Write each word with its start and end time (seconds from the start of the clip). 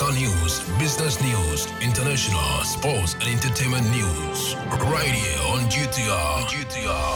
Local 0.00 0.14
news, 0.14 0.60
business 0.78 1.20
news, 1.20 1.66
international, 1.82 2.64
sports, 2.64 3.14
and 3.14 3.24
entertainment 3.24 3.84
news. 3.90 4.54
Right 4.84 5.12
here 5.12 5.42
on 5.48 5.68
GTR. 5.68 6.46
GTR. 6.48 7.08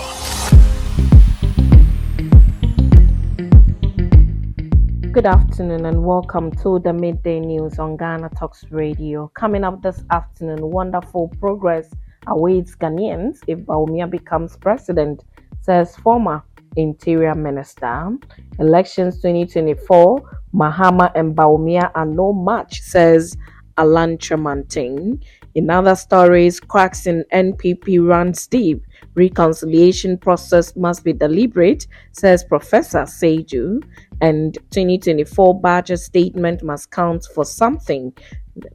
Good 5.13 5.25
afternoon 5.25 5.87
and 5.87 6.05
welcome 6.05 6.51
to 6.57 6.79
the 6.79 6.93
midday 6.93 7.41
news 7.41 7.79
on 7.79 7.97
Ghana 7.97 8.29
Talks 8.37 8.67
Radio. 8.71 9.31
Coming 9.35 9.65
up 9.65 9.81
this 9.81 10.05
afternoon, 10.11 10.71
wonderful 10.71 11.29
progress 11.41 11.89
awaits 12.27 12.77
Ghanaians 12.77 13.39
if 13.47 13.61
Bawumia 13.61 14.11
becomes 14.11 14.59
president, 14.59 15.25
says 15.63 15.97
former 15.97 16.43
Interior 16.77 17.35
Minister. 17.35 18.11
Elections 18.59 19.17
2024, 19.17 20.41
Mahama 20.55 21.11
and 21.15 21.37
Bawumia 21.37 21.91
are 21.95 22.07
no 22.07 22.33
match, 22.33 22.81
says 22.81 23.37
Alan 23.77 24.19
Kyerematen. 24.19 25.23
In 25.55 25.71
other 25.71 25.95
stories, 25.95 26.59
cracks 26.61 27.07
in 27.07 27.25
NPP 27.33 28.07
runs 28.07 28.47
deep. 28.47 28.85
Reconciliation 29.15 30.19
process 30.19 30.75
must 30.75 31.05
be 31.05 31.13
deliberate, 31.13 31.87
says 32.13 32.45
Professor 32.45 33.03
Seidu. 33.03 33.83
And 34.21 34.55
2024 34.71 35.61
budget 35.61 36.01
statement 36.01 36.63
must 36.63 36.91
count 36.91 37.27
for 37.35 37.45
something. 37.45 38.13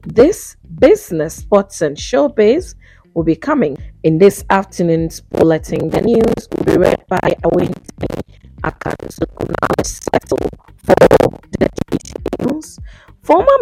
This 0.02 0.56
business, 0.78 1.34
sports, 1.36 1.80
and 1.80 1.96
showbiz 1.96 2.74
will 3.14 3.24
be 3.24 3.36
coming 3.36 3.76
in 4.02 4.18
this 4.18 4.44
afternoon's 4.50 5.20
bulletin. 5.20 5.90
The 5.90 6.00
news 6.00 6.48
will 6.52 6.64
be 6.64 6.76
read 6.76 7.04
by. 7.08 7.34
Now 8.62 9.68
let's 9.78 10.00
settle 10.12 10.38
for 10.84 10.94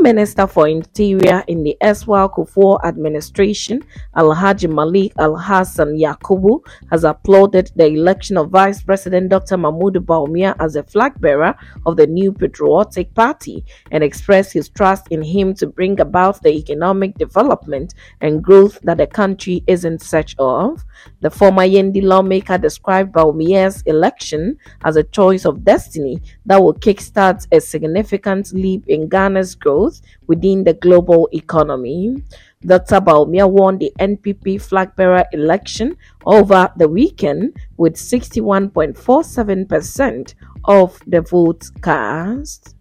Minister 0.01 0.47
for 0.47 0.69
Interior 0.69 1.43
in 1.48 1.65
the 1.65 1.77
Eswal 1.83 2.33
Kufuor 2.33 2.79
administration, 2.84 3.83
Alhaji 4.16 4.73
Malik 4.73 5.13
Al 5.18 5.37
Hassan 5.37 5.96
Yakubu, 5.96 6.60
has 6.90 7.02
applauded 7.02 7.73
the 7.74 7.87
election 7.87 8.37
of 8.37 8.51
Vice 8.51 8.80
President 8.80 9.29
Dr. 9.29 9.57
Mahmoud 9.57 9.95
Bawumia 10.07 10.55
as 10.60 10.77
a 10.77 10.85
flag 10.85 11.21
bearer 11.21 11.55
of 11.85 11.96
the 11.96 12.07
new 12.07 12.32
Patriotic 12.32 13.13
Party 13.15 13.65
and 13.90 14.05
expressed 14.05 14.52
his 14.52 14.68
trust 14.68 15.09
in 15.10 15.21
him 15.21 15.52
to 15.55 15.66
bring 15.66 15.99
about 16.01 16.43
the 16.43 16.51
economic 16.51 17.15
development 17.18 17.95
and 18.21 18.43
growth 18.43 18.79
that 18.83 18.99
the 18.99 19.07
country 19.07 19.65
is 19.66 19.85
in 19.85 19.99
search 19.99 20.37
of. 20.38 20.85
The 21.23 21.30
former 21.30 21.62
Yendi 21.62 22.02
lawmaker 22.02 22.59
described 22.59 23.12
Bawumia's 23.12 23.83
election 23.83 24.59
as 24.85 24.95
a 24.96 25.02
choice 25.02 25.45
of 25.45 25.65
destiny 25.65 26.21
that 26.46 26.62
will 26.62 26.74
kickstart 26.74 27.46
a 27.51 27.60
significant 27.60 28.52
leap 28.52 28.85
in 28.87 29.09
Ghana's 29.09 29.55
growth 29.57 29.87
within 30.26 30.64
the 30.64 30.74
global 30.74 31.28
economy. 31.32 32.16
Dr. 32.64 33.00
Bawumia 33.00 33.48
won 33.48 33.78
the 33.78 33.92
NPP 34.00 34.60
flag 34.60 34.96
bearer 34.96 35.24
election 35.32 35.96
over 36.26 36.72
the 36.76 36.88
weekend 36.88 37.56
with 37.76 37.94
61.47% 37.94 40.34
of 40.64 41.00
the 41.06 41.20
votes 41.20 41.70
cast. 41.82 42.74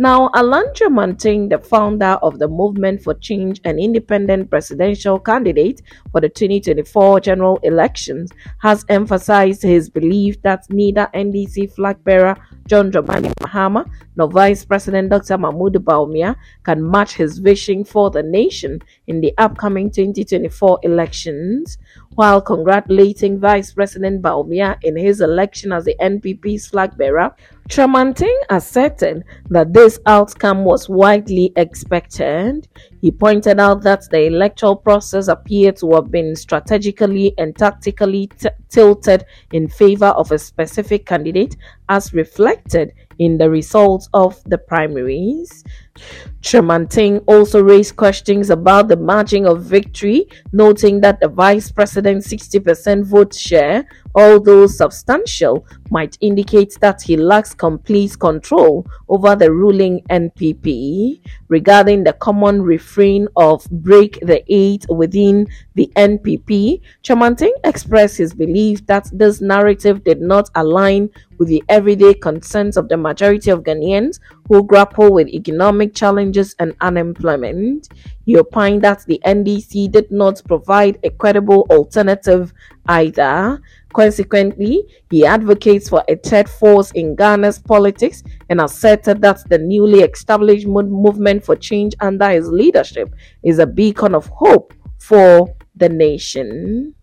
Now, 0.00 0.30
Alan 0.32 0.66
Kyerematen, 0.74 1.50
the 1.50 1.58
founder 1.58 2.20
of 2.22 2.38
the 2.38 2.46
Movement 2.46 3.02
for 3.02 3.14
Change 3.14 3.60
and 3.64 3.80
independent 3.80 4.48
presidential 4.48 5.18
candidate 5.18 5.82
for 6.12 6.20
the 6.20 6.28
2024 6.28 7.18
general 7.18 7.58
elections, 7.64 8.30
has 8.58 8.84
emphasized 8.88 9.62
his 9.62 9.90
belief 9.90 10.40
that 10.42 10.70
neither 10.70 11.10
NDC 11.14 11.74
flag 11.74 12.04
bearer 12.04 12.36
John 12.68 12.92
Dramani 12.92 13.34
Mahama 13.40 13.90
nor 14.14 14.30
Vice 14.30 14.64
President 14.64 15.08
Dr. 15.08 15.36
Mahmoud 15.36 15.74
Bawumia 15.84 16.36
can 16.62 16.88
match 16.88 17.14
his 17.14 17.38
vision 17.38 17.82
for 17.82 18.08
the 18.10 18.22
nation 18.22 18.80
in 19.08 19.20
the 19.20 19.34
upcoming 19.36 19.90
2024 19.90 20.78
elections. 20.84 21.76
While 22.14 22.40
congratulating 22.40 23.40
Vice 23.40 23.72
President 23.72 24.22
Bawumia 24.22 24.76
in 24.82 24.96
his 24.96 25.20
election 25.20 25.72
as 25.72 25.86
the 25.86 25.96
NPP's 26.00 26.68
flag 26.68 26.96
bearer, 26.96 27.34
Kyerematen 27.68 28.34
asserted 28.48 29.24
that 29.50 29.74
this 29.74 30.00
outcome 30.06 30.64
was 30.64 30.88
widely 30.88 31.52
expected. 31.54 32.66
He 33.02 33.10
pointed 33.10 33.60
out 33.60 33.82
that 33.82 34.08
the 34.10 34.24
electoral 34.24 34.74
process 34.74 35.28
appeared 35.28 35.76
to 35.76 35.92
have 35.92 36.10
been 36.10 36.34
strategically 36.34 37.34
and 37.36 37.54
tactically 37.54 38.30
tilted 38.70 39.26
in 39.52 39.68
favor 39.68 40.06
of 40.06 40.32
a 40.32 40.38
specific 40.38 41.04
candidate, 41.04 41.56
as 41.90 42.14
reflected 42.14 42.94
in 43.18 43.36
the 43.36 43.50
results 43.50 44.08
of 44.14 44.42
the 44.44 44.56
primaries. 44.58 45.62
Kyerematen 46.42 47.22
also 47.26 47.62
raised 47.62 47.96
questions 47.96 48.50
about 48.50 48.88
the 48.88 48.96
margin 48.96 49.44
of 49.46 49.62
victory, 49.62 50.28
noting 50.52 51.00
that 51.00 51.20
the 51.20 51.28
vice 51.28 51.70
president's 51.70 52.28
60% 52.28 53.04
vote 53.04 53.34
share, 53.34 53.86
although 54.14 54.66
substantial, 54.66 55.66
might 55.90 56.16
indicate 56.20 56.76
that 56.80 57.02
he 57.02 57.16
lacks 57.16 57.54
complete 57.54 58.18
control 58.18 58.86
over 59.08 59.34
the 59.34 59.50
ruling 59.50 60.00
NPP. 60.10 61.20
Regarding 61.48 62.04
the 62.04 62.12
common 62.14 62.62
refrain 62.62 63.26
of 63.36 63.68
break 63.70 64.20
the 64.20 64.42
eight 64.48 64.86
within 64.88 65.46
the 65.74 65.90
NPP, 65.96 66.80
Kyerematen 67.02 67.50
expressed 67.64 68.18
his 68.18 68.32
belief 68.34 68.86
that 68.86 69.08
this 69.12 69.40
narrative 69.40 70.04
did 70.04 70.20
not 70.20 70.50
align 70.54 71.10
with 71.38 71.48
the 71.48 71.62
everyday 71.68 72.14
concerns 72.14 72.76
of 72.76 72.88
the 72.88 72.96
majority 72.96 73.50
of 73.50 73.62
Ghanaians 73.62 74.18
who 74.48 74.64
grapple 74.64 75.12
with 75.12 75.28
economic 75.28 75.94
challenges 75.94 76.56
and 76.58 76.74
unemployment. 76.80 77.88
He 78.24 78.36
opined 78.36 78.82
that 78.82 79.04
the 79.06 79.20
NDC 79.24 79.90
did 79.92 80.10
not 80.10 80.42
provide 80.46 80.98
a 81.04 81.10
credible 81.10 81.66
alternative 81.70 82.52
either. 82.86 83.60
Consequently, 83.92 84.84
he 85.10 85.24
advocates 85.24 85.88
for 85.88 86.02
a 86.08 86.16
third 86.16 86.48
force 86.48 86.90
in 86.92 87.14
Ghana's 87.14 87.58
politics 87.58 88.22
and 88.48 88.60
asserted 88.60 89.22
that 89.22 89.48
the 89.48 89.58
newly 89.58 90.00
established 90.00 90.66
movement 90.66 91.44
for 91.44 91.56
change 91.56 91.94
under 92.00 92.30
his 92.30 92.48
leadership 92.48 93.14
is 93.42 93.58
a 93.58 93.66
beacon 93.66 94.14
of 94.14 94.26
hope 94.26 94.74
for 94.98 95.54
the 95.76 95.88
nation. 95.88 96.94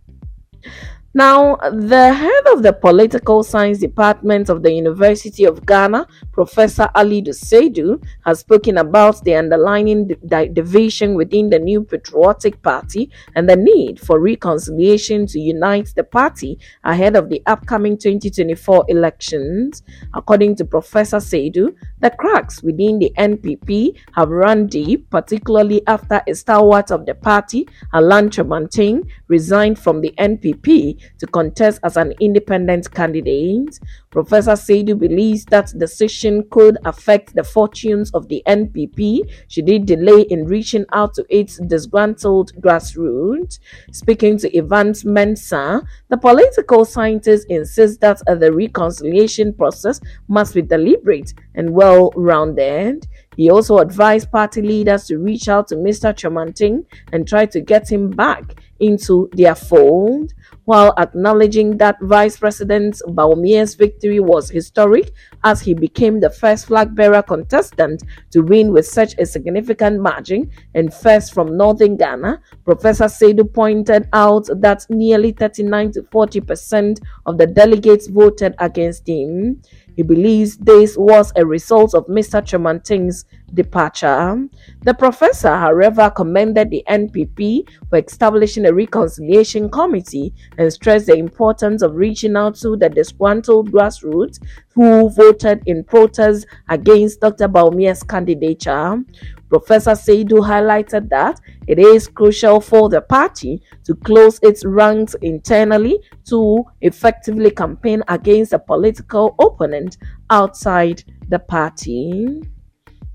Now, 1.18 1.56
the 1.72 2.12
head 2.12 2.44
of 2.52 2.62
the 2.62 2.74
Political 2.74 3.44
Science 3.44 3.80
Department 3.80 4.50
of 4.50 4.64
the 4.64 4.74
University 4.74 5.46
of 5.46 5.66
Ghana, 5.66 6.08
Professor 6.34 6.90
Alidu 6.94 7.30
Seidu, 7.30 8.03
has 8.26 8.40
spoken 8.40 8.80
about 8.80 9.24
the 9.24 9.36
underlying 9.36 10.09
division 10.52 11.14
within 11.14 11.50
the 11.50 11.58
new 11.58 11.86
Patriotic 11.86 12.62
Party 12.62 13.09
and 13.34 13.50
the 13.50 13.56
need 13.56 13.98
for 13.98 14.20
reconciliation 14.20 15.25
to 15.28 15.40
unite 15.40 15.94
the 15.96 16.04
party 16.04 16.59
ahead 16.84 17.16
of 17.16 17.30
the 17.30 17.42
upcoming 17.46 17.98
2024 17.98 18.84
elections. 18.90 19.84
According 20.14 20.58
to 20.58 20.66
Professor 20.66 21.22
Seidu, 21.22 21.78
the 22.00 22.09
cracks 22.09 22.62
within 22.62 23.00
the 23.00 23.14
NPP 23.18 23.98
have 24.16 24.31
run 24.31 24.68
deep, 24.68 25.09
particularly 25.09 25.81
after 25.88 26.22
a 26.28 26.36
stalwart 26.36 26.92
of 26.92 27.06
the 27.06 27.16
party, 27.16 27.70
Alan 27.94 28.30
Kyerematen, 28.30 29.08
resigned 29.30 29.80
from 29.80 30.02
the 30.02 30.14
NPP 30.20 31.00
to 31.20 31.28
contest 31.28 31.80
as 31.84 31.98
an 31.98 32.14
independent 32.20 32.92
candidate. 32.92 33.80
Professor 34.12 34.52
Seidu 34.52 34.98
believes 34.98 35.46
that 35.46 35.74
decision 35.78 36.44
could 36.50 36.78
affect 36.86 37.36
the 37.36 37.44
fortunes 37.44 38.12
of 38.12 38.28
the 38.30 38.42
NPP 38.48 39.30
should 39.50 39.70
it 39.70 39.86
delay 39.86 40.22
in 40.30 40.46
reaching 40.46 40.86
out 40.94 41.14
to 41.16 41.26
its 41.30 41.58
disgruntled 41.58 42.54
grassroots. 42.62 43.60
Speaking 43.92 44.38
to 44.38 44.58
Evans 44.58 45.04
Mensah, 45.04 45.86
the 46.10 46.18
political 46.18 46.86
scientist 46.86 47.48
insists 47.50 47.98
that 47.98 48.22
the 48.26 48.52
reconciliation 48.54 49.54
process 49.54 50.00
must 50.28 50.54
be 50.54 50.62
deliberate 50.62 51.34
and 51.56 51.72
well 51.72 52.12
rounded. 52.16 53.08
He 53.36 53.50
also 53.50 53.80
advised 53.80 54.32
party 54.32 54.62
leaders 54.62 55.06
to 55.08 55.18
reach 55.18 55.50
out 55.50 55.68
to 55.68 55.75
Mr. 55.75 56.13
Kyerematen 56.13 56.86
and 57.12 57.28
try 57.28 57.46
to 57.48 57.60
get 57.60 57.92
him 57.92 58.10
back 58.10 58.62
into 58.80 59.30
their 59.34 59.56
fold, 59.56 60.34
while 60.65 60.94
acknowledging 60.97 61.77
that 61.77 61.97
Vice 62.01 62.38
President 62.38 63.01
Bawumia's 63.07 63.75
victory 63.75 64.19
was 64.19 64.50
historic 64.50 65.12
as 65.44 65.62
he 65.62 65.73
became 65.73 66.19
the 66.19 66.29
first 66.29 66.67
flag 66.67 66.94
bearer 66.95 67.21
contestant 67.21 68.03
to 68.31 68.41
win 68.41 68.71
with 68.71 68.85
such 68.85 69.15
a 69.17 69.25
significant 69.25 70.01
margin 70.01 70.50
and 70.73 70.94
first 70.94 71.33
from 71.33 71.56
northern 71.57 71.95
Ghana. 71.97 72.41
Professor 72.65 73.06
Seidu 73.06 73.51
pointed 73.51 74.07
out 74.13 74.47
that 74.62 74.85
nearly 74.89 75.31
39 75.31 75.91
to 75.94 76.03
40 76.12 76.41
percent 76.41 77.00
of 77.25 77.38
the 77.38 77.47
delegates 77.47 78.07
voted 78.07 78.56
against 78.59 79.07
him. 79.07 79.62
He 79.95 80.03
believes 80.03 80.57
this 80.57 80.97
was 80.97 81.31
a 81.35 81.45
result 81.45 81.94
of 81.94 82.06
Mr. 82.07 82.41
Kyerematen's 82.41 83.25
departure. 83.53 84.07
Um, 84.07 84.50
the 84.81 84.94
professor, 84.94 85.56
however, 85.56 86.09
commended 86.09 86.69
the 86.69 86.83
NPP 86.89 87.69
for 87.89 88.00
establishing 88.00 88.65
a 88.65 88.74
reconciliation 88.74 89.69
committee 89.69 90.33
and 90.57 90.71
stressed 90.71 91.07
the 91.07 91.15
importance 91.15 91.81
of 91.81 91.95
reaching 91.95 92.36
out 92.36 92.56
to 92.56 92.75
the 92.75 92.89
disgruntled 92.89 93.71
grassroots 93.71 94.39
who 94.74 95.09
voted 95.09 95.63
in 95.65 95.83
protest 95.83 96.45
against 96.69 97.21
Dr. 97.21 97.47
Bawumia's 97.47 98.03
candidature. 98.03 99.01
Professor 99.50 99.91
Seidu 99.91 100.41
highlighted 100.41 101.07
that 101.09 101.39
it 101.68 101.80
is 101.80 102.07
crucial 102.07 102.59
for 102.59 102.89
the 102.89 103.01
party 103.01 103.62
to 103.86 103.95
close 103.95 104.39
its 104.41 104.65
ranks 104.65 105.15
internally 105.21 106.00
to 106.25 106.63
effectively 106.81 107.51
campaign 107.51 108.03
against 108.07 108.53
a 108.53 108.59
political 108.59 109.36
opponent 109.39 109.98
outside 110.30 111.03
the 111.30 111.39
party. 111.39 112.41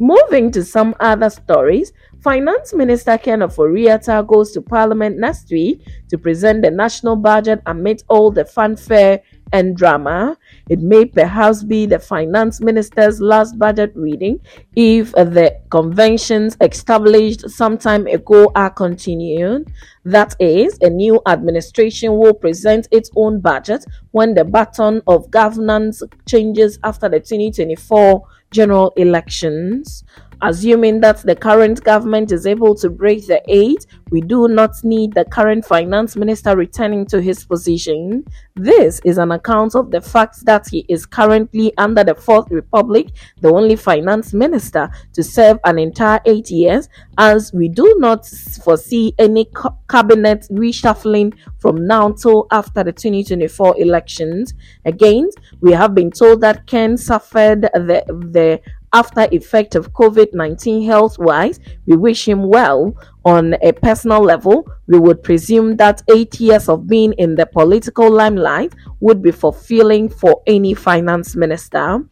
Moving 0.02 0.50
to 0.52 0.64
some 0.64 0.94
other 0.98 1.28
stories, 1.28 1.92
Finance 2.22 2.72
Minister 2.72 3.18
Ken 3.18 3.40
Ofori-Atta 3.40 4.24
goes 4.26 4.50
to 4.52 4.62
Parliament 4.62 5.18
next 5.18 5.50
week 5.50 5.86
to 6.08 6.16
present 6.16 6.62
the 6.62 6.70
national 6.70 7.16
budget 7.16 7.60
amid 7.66 8.02
all 8.08 8.30
the 8.30 8.46
fanfare 8.46 9.20
and 9.52 9.76
drama. 9.76 10.38
It 10.70 10.80
may 10.80 11.04
perhaps 11.04 11.62
be 11.62 11.84
the 11.84 11.98
finance 11.98 12.62
minister's 12.62 13.20
last 13.20 13.58
budget 13.58 13.92
reading 13.94 14.40
if 14.74 15.12
the 15.12 15.60
conventions 15.70 16.56
established 16.62 17.50
some 17.50 17.76
time 17.76 18.06
ago 18.06 18.50
are 18.54 18.70
continued. 18.70 19.70
That 20.04 20.34
is, 20.40 20.78
a 20.80 20.88
new 20.88 21.20
administration 21.26 22.16
will 22.16 22.34
present 22.34 22.88
its 22.90 23.10
own 23.16 23.40
budget 23.40 23.84
when 24.12 24.34
the 24.34 24.44
baton 24.44 25.02
of 25.06 25.30
governance 25.30 26.02
changes 26.26 26.78
after 26.82 27.08
the 27.08 27.20
2024 27.20 28.22
general 28.50 28.92
elections. 28.96 30.04
Assuming 30.42 31.00
that 31.02 31.18
the 31.18 31.36
current 31.36 31.84
government 31.84 32.32
is 32.32 32.46
able 32.46 32.74
to 32.76 32.88
break 32.88 33.26
the 33.26 33.42
eight, 33.46 33.84
we 34.10 34.22
do 34.22 34.48
not 34.48 34.72
need 34.82 35.12
the 35.12 35.26
current 35.26 35.66
finance 35.66 36.16
minister 36.16 36.56
returning 36.56 37.04
to 37.06 37.20
his 37.20 37.44
position. 37.44 38.24
This 38.56 39.02
is 39.04 39.18
an 39.18 39.32
account 39.32 39.74
of 39.74 39.90
the 39.90 40.00
fact 40.00 40.46
that 40.46 40.66
he 40.66 40.86
is 40.88 41.04
currently 41.04 41.76
under 41.76 42.04
the 42.04 42.14
Fourth 42.14 42.50
Republic, 42.50 43.10
the 43.42 43.50
only 43.50 43.76
finance 43.76 44.32
minister 44.32 44.90
to 45.12 45.22
serve 45.22 45.58
an 45.64 45.78
entire 45.78 46.20
eight 46.24 46.50
years, 46.50 46.88
as 47.18 47.52
we 47.52 47.68
do 47.68 47.96
not 47.98 48.26
foresee 48.64 49.14
any 49.18 49.44
cabinet 49.90 50.46
reshuffling 50.50 51.34
from 51.58 51.86
now 51.86 52.12
till 52.12 52.46
after 52.50 52.84
the 52.84 52.92
2024 52.92 53.74
elections. 53.78 54.54
Again, 54.84 55.28
we 55.60 55.72
have 55.72 55.94
been 55.94 56.10
told 56.10 56.40
that 56.42 56.66
Ken 56.66 56.96
suffered 56.96 57.62
the, 57.62 58.04
the 58.30 58.60
after 58.92 59.28
effect 59.30 59.76
of 59.76 59.92
COVID-19 59.92 60.84
health-wise, 60.84 61.60
we 61.86 61.96
wish 61.96 62.26
him 62.26 62.42
well. 62.42 62.92
On 63.24 63.54
a 63.62 63.72
personal 63.72 64.20
level, 64.20 64.66
we 64.88 64.98
would 64.98 65.22
presume 65.22 65.76
that 65.76 66.02
eight 66.12 66.40
years 66.40 66.68
of 66.68 66.88
being 66.88 67.12
in 67.12 67.36
the 67.36 67.46
political 67.46 68.10
limelight 68.10 68.74
would 69.00 69.22
be 69.22 69.30
fulfilling 69.30 70.08
for 70.08 70.42
any 70.46 70.74
finance 70.74 71.36
minister. 71.36 72.02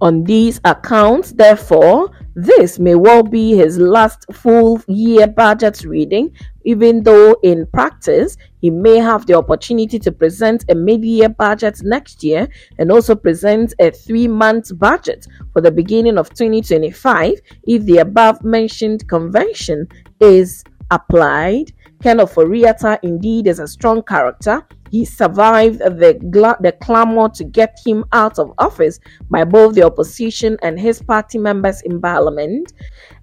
On 0.00 0.24
these 0.24 0.60
accounts, 0.64 1.32
therefore, 1.32 2.10
this 2.34 2.78
may 2.78 2.94
well 2.94 3.22
be 3.22 3.56
his 3.56 3.78
last 3.78 4.24
full 4.32 4.80
year 4.88 5.26
budget 5.26 5.84
reading, 5.84 6.34
even 6.64 7.02
though 7.02 7.36
in 7.42 7.66
practice 7.66 8.36
he 8.60 8.70
may 8.70 8.98
have 8.98 9.26
the 9.26 9.34
opportunity 9.34 9.98
to 9.98 10.10
present 10.10 10.64
a 10.70 10.74
mid 10.74 11.04
year 11.04 11.28
budget 11.28 11.80
next 11.82 12.24
year 12.24 12.48
and 12.78 12.90
also 12.90 13.14
present 13.14 13.74
a 13.78 13.90
three 13.90 14.28
month 14.28 14.76
budget 14.78 15.26
for 15.52 15.60
the 15.60 15.70
beginning 15.70 16.18
of 16.18 16.28
2025 16.30 17.40
if 17.64 17.84
the 17.84 17.98
above 17.98 18.42
mentioned 18.42 19.06
convention 19.08 19.86
is 20.20 20.64
applied. 20.90 21.72
Ken 22.04 22.18
Ofori-Atta 22.18 23.00
indeed 23.02 23.46
is 23.46 23.58
a 23.58 23.66
strong 23.66 24.02
character 24.02 24.62
he 24.94 25.04
survived 25.04 25.80
the, 25.80 26.16
the 26.60 26.72
clamor 26.80 27.28
to 27.30 27.42
get 27.42 27.80
him 27.84 28.04
out 28.12 28.38
of 28.38 28.52
office 28.58 29.00
by 29.28 29.42
both 29.42 29.74
the 29.74 29.82
opposition 29.82 30.56
and 30.62 30.78
his 30.78 31.02
party 31.02 31.36
members 31.36 31.82
in 31.82 32.00
parliament. 32.00 32.72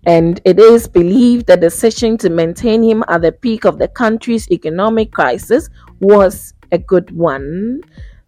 And 0.06 0.42
it 0.44 0.60
is 0.60 0.90
believed 0.90 1.48
the 1.48 1.56
decision 1.56 2.18
to 2.18 2.30
maintain 2.30 2.84
him 2.84 3.06
at 3.08 3.22
the 3.22 3.32
peak 3.32 3.64
of 3.64 3.78
the 3.78 3.88
country's 3.88 4.52
economic 4.52 5.14
crisis 5.14 5.70
was 6.02 6.54
a 6.74 6.78
good 6.78 7.10
one. 7.12 7.84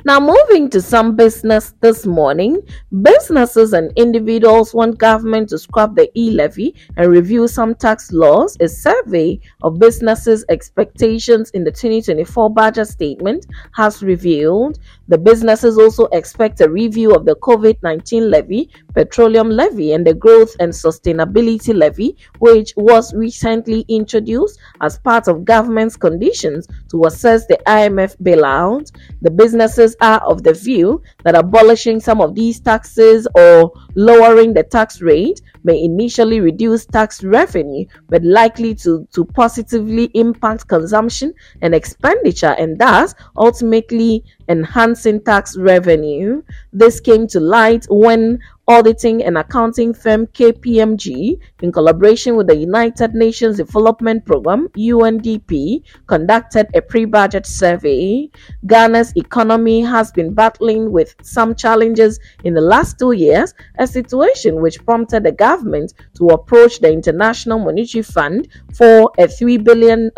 Now, 0.05 0.19
moving 0.19 0.69
to 0.71 0.81
some 0.81 1.15
business 1.15 1.73
this 1.79 2.05
morning, 2.05 2.61
businesses 3.01 3.71
and 3.71 3.89
individuals 3.95 4.73
want 4.73 4.97
government 4.97 5.47
to 5.49 5.57
scrap 5.57 5.95
the 5.95 6.11
e 6.13 6.31
levy 6.31 6.75
and 6.97 7.09
review 7.09 7.47
some 7.47 7.73
tax 7.73 8.11
laws. 8.11 8.57
A 8.59 8.67
survey 8.67 9.39
of 9.61 9.79
businesses' 9.79 10.43
expectations 10.49 11.51
in 11.51 11.63
the 11.63 11.71
2024 11.71 12.49
budget 12.49 12.87
statement 12.87 13.45
has 13.75 14.03
revealed 14.03 14.77
the 15.09 15.17
businesses 15.17 15.77
also 15.77 16.05
expect 16.07 16.61
a 16.61 16.69
review 16.69 17.13
of 17.13 17.25
the 17.25 17.35
COVID 17.35 17.77
19 17.83 18.31
levy, 18.31 18.69
petroleum 18.93 19.49
levy, 19.49 19.91
and 19.91 20.07
the 20.07 20.13
growth 20.13 20.55
and 20.61 20.71
sustainability 20.71 21.75
levy, 21.77 22.15
which 22.39 22.73
was 22.77 23.13
recently 23.13 23.85
introduced 23.89 24.59
as 24.81 24.97
part 24.97 25.27
of 25.27 25.43
government's 25.43 25.97
conditions 25.97 26.67
to 26.89 27.03
assess 27.03 27.47
the 27.47 27.59
IMF 27.67 28.15
bailout. 28.23 28.91
The 29.21 29.31
businesses 29.31 29.92
are 30.01 30.19
of 30.21 30.43
the 30.43 30.53
view 30.53 31.01
that 31.23 31.35
abolishing 31.35 31.99
some 31.99 32.21
of 32.21 32.35
these 32.35 32.59
taxes 32.59 33.27
or 33.35 33.71
lowering 33.95 34.53
the 34.53 34.63
tax 34.63 35.01
rate 35.01 35.41
may 35.63 35.81
initially 35.83 36.39
reduce 36.39 36.85
tax 36.85 37.23
revenue, 37.23 37.85
but 38.09 38.23
likely 38.23 38.75
to, 38.75 39.07
to 39.13 39.25
positively 39.25 40.05
impact 40.13 40.67
consumption 40.67 41.33
and 41.61 41.73
expenditure 41.73 42.55
and 42.57 42.77
thus 42.79 43.15
ultimately 43.37 44.23
enhancing 44.49 45.21
tax 45.23 45.57
revenue. 45.57 46.41
This 46.71 46.99
came 46.99 47.27
to 47.27 47.39
light 47.39 47.85
when 47.89 48.39
auditing 48.67 49.21
and 49.23 49.37
accounting 49.37 49.93
firm 49.93 50.25
KPMG, 50.27 51.37
in 51.61 51.71
collaboration 51.71 52.35
with 52.35 52.47
the 52.47 52.55
United 52.55 53.13
Nations 53.13 53.57
Development 53.57 54.25
Programme 54.25 54.69
UNDP, 54.69 55.83
conducted 56.07 56.67
a 56.73 56.81
pre 56.81 57.05
budget 57.05 57.45
survey. 57.45 58.29
Ghana's 58.65 59.13
economy 59.17 59.81
has 59.81 60.11
been 60.11 60.33
battling 60.33 60.91
with 60.91 61.15
some 61.21 61.55
challenges 61.55 62.19
in 62.43 62.53
the 62.53 62.61
last 62.61 62.97
two 62.99 63.11
years, 63.11 63.53
a 63.79 63.87
situation 63.87 64.61
which 64.61 64.83
prompted 64.85 65.23
the 65.23 65.31
government 65.31 65.93
to 66.15 66.27
approach 66.27 66.79
the 66.79 66.91
International 66.91 67.59
Monetary 67.59 68.01
Fund 68.01 68.47
for 68.73 69.11
a 69.17 69.27
$3 69.27 69.63
billion 69.63 70.09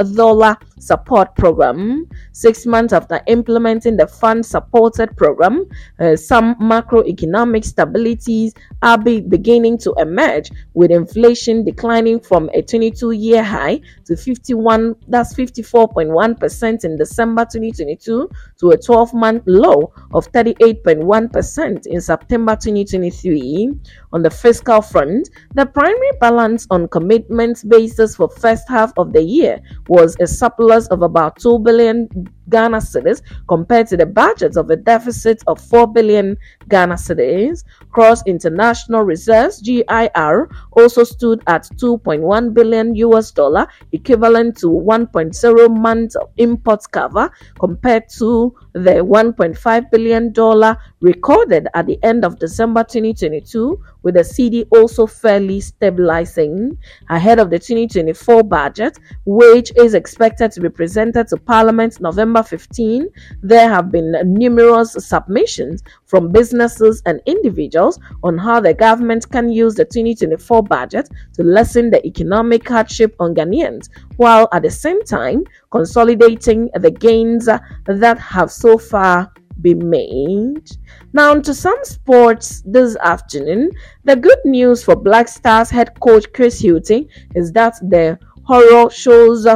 support 0.79 1.35
program. 1.35 2.07
Six 2.31 2.65
months 2.65 2.93
after 2.93 3.21
implementing 3.27 3.97
the 3.97 4.07
fund 4.19 4.45
supported 4.45 5.15
program, 5.17 5.65
uh, 5.99 6.15
some 6.15 6.55
macroeconomic 6.55 7.63
stabilities 7.65 8.53
are 8.81 8.97
be 8.97 9.21
beginning 9.21 9.77
to 9.79 9.93
emerge 9.97 10.51
with 10.73 10.91
inflation 10.91 11.63
declining 11.63 12.19
from 12.19 12.49
a 12.53 12.61
22 12.61 13.11
year 13.11 13.43
high 13.43 13.79
to 14.05 14.15
51 14.15 14.95
that's 15.07 15.33
54.1% 15.33 16.83
in 16.85 16.97
December 16.97 17.43
2022 17.43 18.29
to 18.59 18.69
a 18.69 18.77
12 18.77 19.13
month 19.13 19.43
low 19.45 19.93
of 20.13 20.31
38.1% 20.31 21.87
in 21.87 22.01
September 22.01 22.55
2023 22.55 23.71
on 24.15 24.23
the 24.23 24.29
fiscal 24.29 24.81
front 24.81 25.29
the 25.55 25.65
primary 25.65 26.11
balance 26.21 26.65
on 26.71 26.87
commitments 26.87 27.65
basis 27.65 28.15
for 28.15 28.29
first 28.29 28.63
half 28.69 28.93
of 28.97 29.11
the 29.11 29.21
year 29.21 29.59
was 29.89 30.15
a 30.21 30.25
surplus 30.25 30.87
of 30.87 31.01
about 31.01 31.37
2 31.37 31.59
billion 31.59 32.07
Ghana 32.49 32.77
cedis 32.77 33.21
compared 33.47 33.87
to 33.87 33.97
the 33.97 34.05
budget 34.05 34.57
of 34.57 34.69
a 34.69 34.75
deficit 34.75 35.41
of 35.47 35.59
4 35.59 35.87
billion 35.91 36.37
Ghana 36.69 36.95
cedis. 36.95 37.63
Gross 37.89 38.21
international 38.25 39.03
reserves 39.03 39.61
GIR 39.61 40.49
also 40.71 41.03
stood 41.03 41.41
at 41.47 41.63
2.1 41.77 42.53
billion 42.53 42.95
US 42.95 43.31
dollar, 43.31 43.67
equivalent 43.91 44.57
to 44.57 44.67
1.0 44.67 45.77
months 45.77 46.15
of 46.15 46.29
imports 46.37 46.87
cover 46.87 47.31
compared 47.59 48.09
to 48.17 48.53
the 48.73 49.01
1.5 49.03 49.91
billion 49.91 50.31
dollar 50.31 50.77
recorded 51.01 51.67
at 51.73 51.87
the 51.87 51.97
end 52.03 52.25
of 52.25 52.39
December 52.39 52.83
2022 52.83 53.79
with 54.05 54.13
the 54.13 54.21
cedi 54.21 54.65
also 54.71 55.05
fairly 55.05 55.59
stabilizing 55.59 56.77
ahead 57.09 57.39
of 57.39 57.49
the 57.49 57.59
2024 57.59 58.43
budget 58.43 58.97
which 59.25 59.73
is 59.75 59.95
expected 59.95 60.51
to 60.51 60.61
be 60.61 60.69
presented 60.69 61.27
to 61.27 61.35
parliament 61.37 61.99
November 61.99 62.43
15, 62.43 63.09
there 63.41 63.67
have 63.67 63.91
been 63.91 64.15
numerous 64.23 64.93
submissions 64.93 65.83
from 66.05 66.31
businesses 66.31 67.01
and 67.07 67.19
individuals 67.25 67.99
on 68.23 68.37
how 68.37 68.59
the 68.59 68.73
government 68.73 69.27
can 69.31 69.49
use 69.49 69.73
the 69.73 69.85
2024 69.85 70.61
budget 70.63 71.09
to 71.33 71.43
lessen 71.43 71.89
the 71.89 72.05
economic 72.05 72.67
hardship 72.69 73.15
on 73.19 73.33
Ghanaians, 73.33 73.89
while 74.17 74.47
at 74.53 74.61
the 74.61 74.69
same 74.69 75.03
time 75.03 75.43
consolidating 75.71 76.69
the 76.75 76.91
gains 76.91 77.45
that 77.45 78.19
have 78.19 78.51
so 78.51 78.77
far 78.77 79.31
been 79.61 79.89
made. 79.89 80.69
Now, 81.13 81.35
to 81.35 81.53
some 81.53 81.79
sports 81.83 82.61
this 82.65 82.95
afternoon, 82.97 83.71
the 84.03 84.15
good 84.15 84.39
news 84.45 84.83
for 84.83 84.95
Black 84.95 85.27
Stars 85.27 85.69
head 85.69 85.99
coach 85.99 86.25
Chris 86.33 86.61
Hughton 86.61 87.07
is 87.35 87.51
that 87.53 87.75
the 87.81 88.19
horror 88.43 88.89
shows 88.89 89.47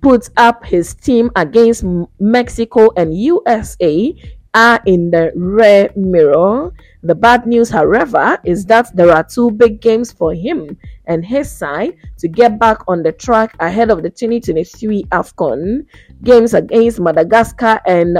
put 0.00 0.30
up 0.36 0.64
his 0.64 0.94
team 0.94 1.30
against 1.36 1.84
Mexico 2.20 2.90
and 2.96 3.16
USA 3.16 4.14
are 4.54 4.80
in 4.86 5.10
the 5.10 5.32
rear 5.34 5.90
mirror. 5.96 6.72
The 7.02 7.14
bad 7.14 7.46
news, 7.46 7.70
however, 7.70 8.38
is 8.44 8.64
that 8.66 8.94
there 8.96 9.12
are 9.12 9.22
two 9.22 9.52
big 9.52 9.80
games 9.80 10.10
for 10.10 10.34
him 10.34 10.76
and 11.06 11.24
his 11.24 11.48
side 11.50 11.96
to 12.18 12.26
get 12.26 12.58
back 12.58 12.78
on 12.88 13.04
the 13.04 13.12
track 13.12 13.54
ahead 13.60 13.90
of 13.90 14.02
the 14.02 14.10
2023 14.10 15.04
AFCON 15.04 15.86
games 16.24 16.54
against 16.54 16.98
Madagascar 16.98 17.80
and 17.86 18.16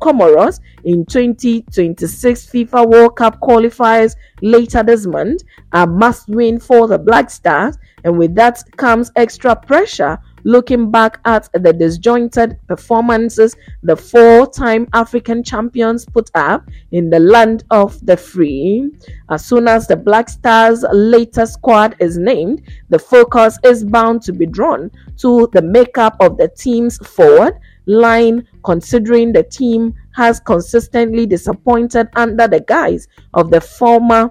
Comoros 0.00 0.60
in 0.84 1.04
2026 1.06 2.46
FIFA 2.46 2.88
World 2.88 3.16
Cup 3.16 3.40
qualifiers 3.40 4.14
later 4.40 4.84
this 4.84 5.04
month. 5.04 5.42
A 5.72 5.84
must 5.84 6.28
win 6.28 6.60
for 6.60 6.86
the 6.86 6.98
Black 6.98 7.28
Stars, 7.28 7.76
and 8.04 8.16
with 8.16 8.36
that 8.36 8.62
comes 8.76 9.10
extra 9.16 9.56
pressure 9.56 10.16
looking 10.44 10.90
back 10.90 11.20
at 11.24 11.48
the 11.52 11.72
disjointed 11.72 12.58
performances 12.66 13.56
the 13.82 13.96
four 13.96 14.50
time 14.50 14.88
African 14.92 15.42
champions 15.42 16.04
put 16.04 16.30
up 16.34 16.68
in 16.90 17.10
the 17.10 17.20
land 17.20 17.64
of 17.70 18.04
the 18.04 18.16
free. 18.16 18.90
As 19.30 19.44
soon 19.44 19.68
as 19.68 19.86
the 19.86 19.96
Black 19.96 20.28
Stars' 20.28 20.84
latest 20.92 21.54
squad 21.54 21.96
is 21.98 22.18
named, 22.18 22.62
the 22.88 22.98
focus 22.98 23.58
is 23.64 23.84
bound 23.84 24.22
to 24.22 24.32
be 24.32 24.46
drawn 24.46 24.90
to 25.18 25.48
the 25.52 25.62
makeup 25.62 26.16
of 26.20 26.36
the 26.38 26.48
team's 26.48 26.98
forward 26.98 27.54
line, 27.86 28.46
considering 28.64 29.32
the 29.32 29.42
team 29.42 29.94
has 30.14 30.40
consistently 30.40 31.26
disappointed 31.26 32.08
under 32.14 32.46
the 32.46 32.60
guise 32.60 33.08
of 33.34 33.50
the 33.50 33.60
former 33.60 34.30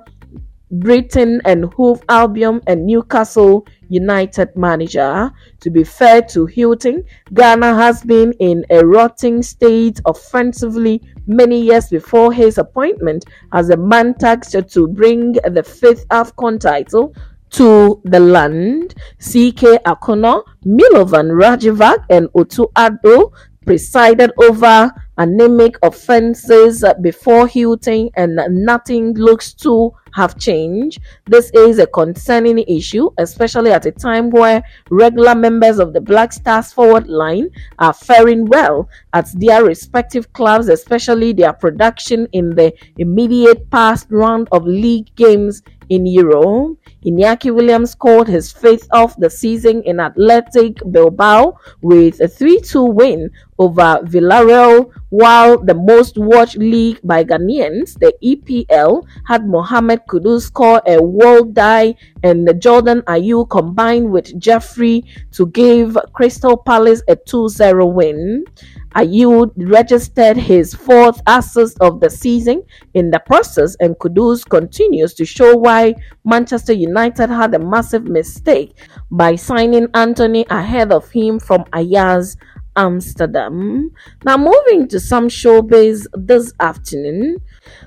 Brighton 0.71 1.41
and 1.45 1.65
Hove 1.73 2.01
Albion 2.09 2.61
and 2.67 2.85
Newcastle 2.85 3.67
United 3.89 4.55
manager. 4.55 5.31
To 5.59 5.69
be 5.69 5.83
fair 5.83 6.21
to 6.33 6.47
Hughton, 6.47 7.03
Ghana 7.33 7.75
has 7.75 8.03
been 8.03 8.31
in 8.39 8.65
a 8.69 8.85
rotting 8.85 9.43
state 9.43 9.99
offensively 10.05 11.01
many 11.27 11.61
years 11.61 11.87
before 11.89 12.31
his 12.31 12.57
appointment 12.57 13.25
as 13.51 13.69
a 13.69 13.77
man 13.77 14.13
tasked 14.15 14.71
to 14.73 14.87
bring 14.87 15.33
the 15.33 15.63
fifth 15.63 16.07
AFCON 16.09 16.59
title 16.59 17.13
to 17.51 18.01
the 18.05 18.19
land. 18.19 18.95
CK 19.19 19.83
Akonnor, 19.85 20.43
Milovan 20.65 21.31
Rajevac, 21.31 22.05
and 22.09 22.29
Otto 22.33 22.71
Addo 22.75 23.31
presided 23.65 24.31
over 24.37 24.91
anemic 25.17 25.75
offenses 25.83 26.83
uh, 26.83 26.93
before 26.95 27.47
Hughton, 27.47 28.09
and 28.15 28.39
nothing 28.49 29.13
looks 29.13 29.53
to 29.55 29.93
have 30.13 30.37
changed. 30.37 30.99
This 31.25 31.51
is 31.53 31.79
a 31.79 31.87
concerning 31.87 32.59
issue, 32.59 33.09
especially 33.17 33.71
at 33.71 33.85
a 33.85 33.91
time 33.91 34.29
where 34.29 34.63
regular 34.89 35.35
members 35.35 35.79
of 35.79 35.93
the 35.93 36.01
Black 36.01 36.33
Stars 36.33 36.73
forward 36.73 37.07
line 37.07 37.49
are 37.79 37.93
faring 37.93 38.45
well 38.45 38.89
at 39.13 39.29
their 39.39 39.63
respective 39.63 40.31
clubs, 40.33 40.67
especially 40.67 41.33
their 41.33 41.53
production 41.53 42.27
in 42.33 42.55
the 42.55 42.73
immediate 42.97 43.69
past 43.69 44.07
round 44.09 44.47
of 44.51 44.65
league 44.65 45.13
games 45.15 45.61
in 45.91 46.05
Europe. 46.05 46.79
Iñaki 47.05 47.53
Williams 47.53 47.91
scored 47.91 48.27
his 48.27 48.51
fifth 48.51 48.87
of 48.91 49.13
the 49.19 49.29
season 49.29 49.83
in 49.83 49.99
Athletic 49.99 50.79
Bilbao 50.89 51.59
with 51.81 52.21
a 52.21 52.27
3-2 52.27 52.93
win 52.93 53.29
over 53.59 53.99
Villarreal, 54.07 54.89
while 55.09 55.57
the 55.57 55.73
most 55.73 56.17
watched 56.17 56.57
league 56.57 56.99
by 57.03 57.23
Ghanaians, 57.23 57.99
the 57.99 58.13
EPL, 58.23 59.05
had 59.27 59.45
Mohamed 59.45 60.01
Kudus 60.07 60.43
score 60.43 60.81
a 60.87 61.03
world 61.03 61.53
die 61.53 61.95
and 62.23 62.47
Jordan 62.61 63.01
Ayew 63.01 63.49
combined 63.49 64.09
with 64.09 64.39
Jeffrey 64.39 65.03
to 65.33 65.47
give 65.47 65.97
Crystal 66.13 66.55
Palace 66.55 67.03
a 67.09 67.15
2-0 67.17 67.93
win. 67.93 68.45
Uh, 68.93 69.01
Ayew 69.01 69.51
registered 69.55 70.37
his 70.37 70.73
fourth 70.73 71.21
assist 71.27 71.77
of 71.79 71.99
the 71.99 72.09
season 72.09 72.63
in 72.93 73.11
the 73.11 73.19
process, 73.19 73.75
and 73.79 73.97
Kudus 73.97 74.47
continues 74.47 75.13
to 75.15 75.25
show 75.25 75.55
why 75.55 75.95
Manchester 76.25 76.73
United 76.73 77.29
had 77.29 77.53
a 77.53 77.59
massive 77.59 78.05
mistake 78.05 78.75
by 79.09 79.35
signing 79.35 79.87
Antony 79.93 80.45
ahead 80.49 80.91
of 80.91 81.09
him 81.11 81.39
from 81.39 81.63
Ajax 81.75 82.35
Amsterdam. 82.75 83.91
Now, 84.23 84.37
moving 84.37 84.87
to 84.89 84.99
some 84.99 85.27
showbiz 85.27 86.05
this 86.13 86.53
afternoon, 86.59 87.37